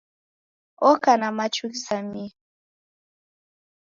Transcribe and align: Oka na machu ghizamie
Oka 0.89 1.11
na 1.17 1.29
machu 1.37 1.65
ghizamie 1.73 2.33